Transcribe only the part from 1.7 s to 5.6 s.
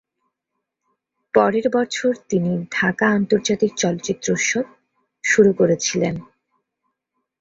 বছর তিনি ঢাকা আন্তর্জাতিক চলচ্চিত্র উৎসব শুরু